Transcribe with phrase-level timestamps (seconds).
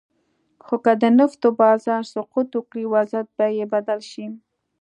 [0.65, 4.25] خو که د نفتو بازار سقوط وکړي، وضعیت به یې بدل شي.